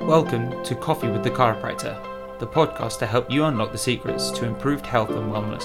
[0.00, 4.46] Welcome to Coffee with the Chiropractor, the podcast to help you unlock the secrets to
[4.46, 5.64] improved health and wellness.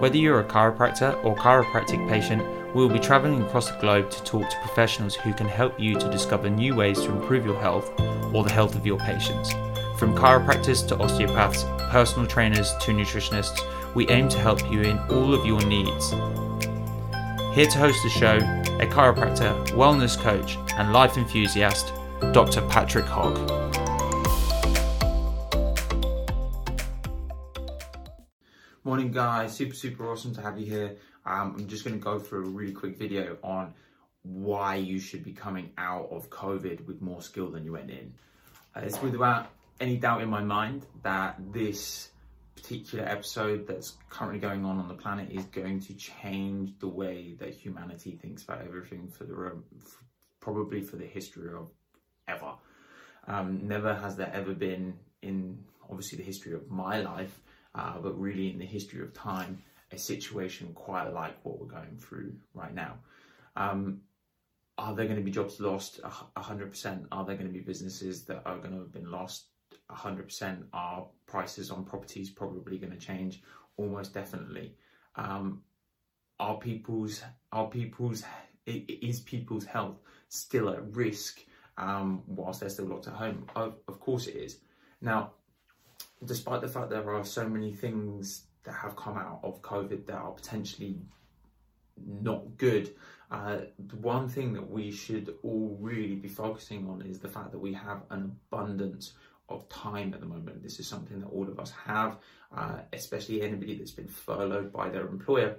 [0.00, 2.40] Whether you're a chiropractor or chiropractic patient,
[2.74, 5.98] we will be traveling across the globe to talk to professionals who can help you
[5.98, 7.90] to discover new ways to improve your health
[8.32, 9.52] or the health of your patients.
[9.98, 13.60] From chiropractors to osteopaths, personal trainers to nutritionists,
[13.94, 16.10] we aim to help you in all of your needs.
[17.54, 21.92] Here to host the show, a chiropractor, wellness coach, and life enthusiast,
[22.32, 22.62] Dr.
[22.68, 23.36] Patrick Hogg.
[28.84, 29.54] Morning, guys.
[29.54, 30.96] Super, super awesome to have you here.
[31.26, 33.74] Um, I'm just going to go through a really quick video on
[34.22, 38.14] why you should be coming out of COVID with more skill than you went in.
[38.74, 42.10] Uh, it's without any doubt in my mind that this
[42.56, 47.34] particular episode that's currently going on on the planet is going to change the way
[47.38, 49.62] that humanity thinks about everything for the
[50.40, 51.68] probably for the history of
[52.28, 52.52] ever.
[53.26, 57.40] Um, never has there ever been in obviously the history of my life,
[57.74, 59.62] uh, but really in the history of time,
[59.92, 62.94] a situation quite like what we're going through right now.
[63.56, 64.00] Um,
[64.76, 66.00] are there going to be jobs lost?
[66.36, 67.06] hundred percent.
[67.12, 69.46] Are there going to be businesses that are going to have been lost?
[69.90, 73.42] 100% are prices on properties probably going to change
[73.76, 74.74] almost definitely
[75.16, 75.60] um,
[76.40, 78.24] are people's are people's
[78.66, 79.96] is people's health
[80.28, 81.40] still at risk
[81.78, 84.58] um, whilst they're still locked at home of, of course it is
[85.00, 85.32] now
[86.24, 90.16] despite the fact there are so many things that have come out of covid that
[90.16, 90.98] are potentially
[92.20, 92.94] not good
[93.30, 93.58] uh,
[93.88, 97.58] the one thing that we should all really be focusing on is the fact that
[97.58, 99.14] we have an abundance
[99.48, 100.62] of time at the moment.
[100.62, 102.18] This is something that all of us have,
[102.56, 105.56] uh, especially anybody that's been furloughed by their employer,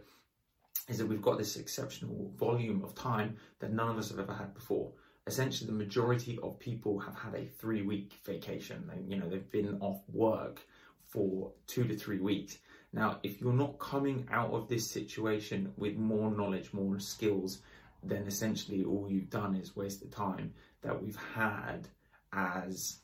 [0.87, 4.33] is that we've got this exceptional volume of time that none of us have ever
[4.33, 4.91] had before.
[5.27, 8.87] Essentially, the majority of people have had a three week vacation.
[8.87, 10.61] They, you know, they've been off work
[11.07, 12.57] for two to three weeks.
[12.93, 17.61] Now, if you're not coming out of this situation with more knowledge, more skills,
[18.03, 21.87] then essentially all you've done is waste the time that we've had
[22.31, 22.99] as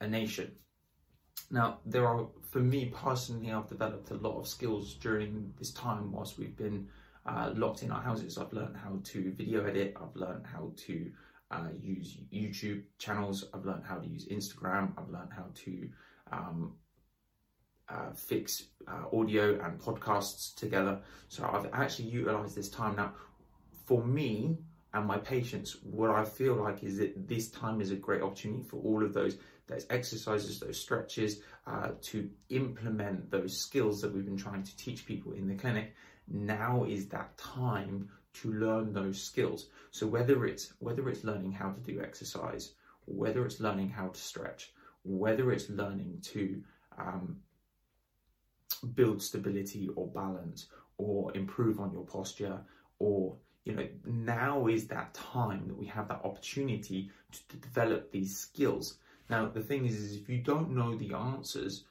[0.00, 0.50] a nation.
[1.50, 6.10] Now, there are, for me personally, I've developed a lot of skills during this time
[6.10, 6.88] whilst we've been
[7.26, 8.38] uh, locked in our houses.
[8.38, 11.10] I've learned how to video edit, I've learned how to
[11.50, 15.88] uh, use YouTube channels, I've learned how to use Instagram, I've learned how to
[16.32, 16.74] um,
[17.88, 21.00] uh, fix uh, audio and podcasts together.
[21.28, 22.96] So I've actually utilized this time.
[22.96, 23.12] Now,
[23.86, 24.58] for me
[24.96, 28.62] and my patients, what I feel like is that this time is a great opportunity
[28.62, 29.36] for all of those
[29.68, 35.04] those exercises, those stretches, uh, to implement those skills that we've been trying to teach
[35.04, 35.92] people in the clinic.
[36.28, 39.66] Now is that time to learn those skills.
[39.90, 42.72] So whether it's whether it's learning how to do exercise,
[43.04, 46.62] whether it's learning how to stretch, whether it's learning to
[46.96, 47.36] um,
[48.94, 52.60] build stability or balance, or improve on your posture,
[52.98, 58.10] or you know now is that time that we have that opportunity to, to develop
[58.10, 61.84] these skills now, the thing is, is if you don't know the answers,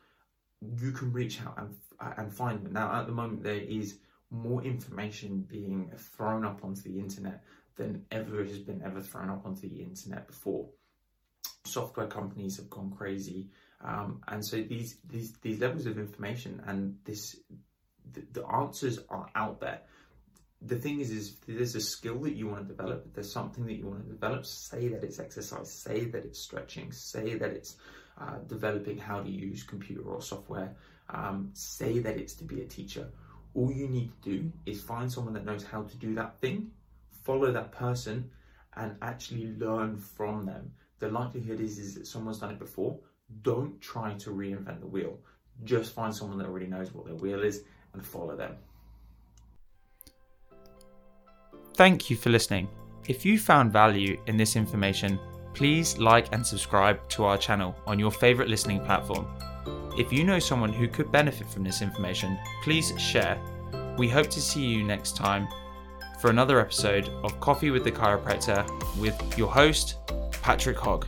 [0.61, 1.75] you can reach out and,
[2.17, 2.73] and find them.
[2.73, 3.97] Now, at the moment, there is
[4.31, 7.43] more information being thrown up onto the internet
[7.75, 10.67] than ever has been ever thrown up onto the internet before.
[11.65, 13.49] Software companies have gone crazy,
[13.83, 17.35] um, and so these these these levels of information and this
[18.13, 19.81] the, the answers are out there
[20.61, 23.73] the thing is, is there's a skill that you want to develop, there's something that
[23.73, 27.77] you want to develop, say that it's exercise, say that it's stretching, say that it's
[28.19, 30.75] uh, developing how to use computer or software,
[31.09, 33.07] um, say that it's to be a teacher.
[33.53, 36.71] All you need to do is find someone that knows how to do that thing,
[37.23, 38.29] follow that person,
[38.75, 40.71] and actually learn from them.
[40.99, 42.99] The likelihood is, is that someone's done it before.
[43.41, 45.19] Don't try to reinvent the wheel.
[45.63, 47.63] Just find someone that already knows what their wheel is
[47.93, 48.55] and follow them.
[51.75, 52.69] Thank you for listening.
[53.09, 55.19] If you found value in this information,
[55.53, 59.27] please like and subscribe to our channel on your favourite listening platform.
[59.97, 63.37] If you know someone who could benefit from this information, please share.
[63.97, 65.49] We hope to see you next time
[66.21, 68.65] for another episode of Coffee with the Chiropractor
[68.97, 69.97] with your host,
[70.41, 71.05] Patrick Hogg.